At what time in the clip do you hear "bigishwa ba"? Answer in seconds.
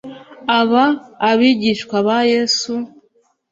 1.39-2.17